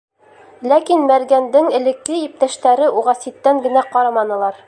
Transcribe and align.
Ләкин 0.69 1.03
мәргәндең 1.11 1.67
элекке 1.81 2.17
иптәштәре 2.21 2.89
уға 3.01 3.17
ситтән 3.23 3.65
генә 3.69 3.87
ҡараманылар. 3.95 4.59